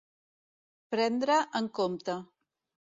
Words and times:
Prendre 0.95 1.37
en 1.61 1.71
compte. 1.81 2.21